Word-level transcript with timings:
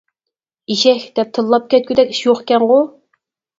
ئېشەك 0.73 1.05
دەپ 1.19 1.35
تىللاپ 1.39 1.69
كەتكۈدەك 1.75 2.17
ئىش 2.17 2.25
يوقكەنغۇ. 2.27 2.83